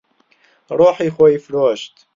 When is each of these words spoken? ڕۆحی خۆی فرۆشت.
ڕۆحی 0.79 1.09
خۆی 1.15 1.35
فرۆشت. 1.43 1.93